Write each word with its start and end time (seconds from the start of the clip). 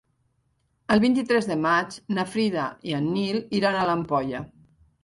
El 0.95 1.01
vint-i-tres 1.03 1.49
de 1.51 1.59
maig 1.67 1.99
na 2.17 2.27
Frida 2.33 2.65
i 2.93 2.97
en 3.03 3.13
Nil 3.19 3.43
iran 3.61 3.81
a 3.81 3.87
l'Ampolla. 3.93 4.47